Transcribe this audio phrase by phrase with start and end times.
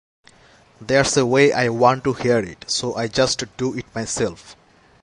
[0.81, 4.55] There's a way I want to hear it, so I just do it myself.